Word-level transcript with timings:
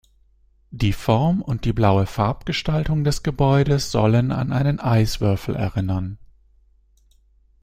Die 0.71 0.93
Form 0.93 1.43
und 1.43 1.63
die 1.63 1.73
blaue 1.73 2.07
Farbgestaltung 2.07 3.03
des 3.03 3.21
Gebäudes 3.21 3.91
sollen 3.91 4.31
an 4.31 4.51
einen 4.51 4.79
Eiswürfel 4.79 5.55
erinnern. 5.55 6.17